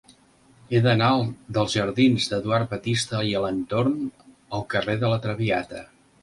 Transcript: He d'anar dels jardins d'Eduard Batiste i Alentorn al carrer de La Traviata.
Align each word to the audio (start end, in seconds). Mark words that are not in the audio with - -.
He 0.69 0.79
d'anar 0.85 1.09
dels 1.57 1.75
jardins 1.79 2.25
d'Eduard 2.31 2.71
Batiste 2.71 3.21
i 3.33 3.37
Alentorn 3.41 3.93
al 4.61 4.65
carrer 4.73 4.97
de 5.05 5.13
La 5.15 5.21
Traviata. 5.29 5.85